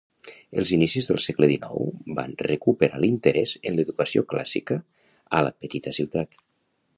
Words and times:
Els 0.59 0.69
inicis 0.75 1.09
del 1.09 1.19
segle 1.25 1.49
dinou 1.51 1.85
van 2.19 2.33
recuperar 2.45 3.03
l'interès 3.03 3.53
en 3.61 3.77
l'educació 3.81 4.25
clàssica 4.35 4.79
a 5.41 5.45
la 5.51 5.53
petita 5.61 5.95
ciutat. 6.01 6.43